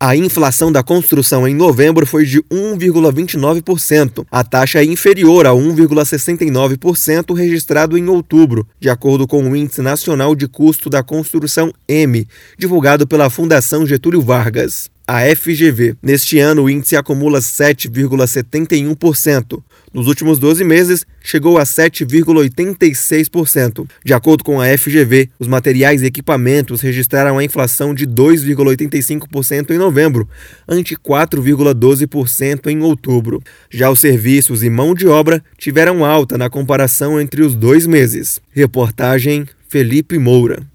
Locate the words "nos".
19.90-20.06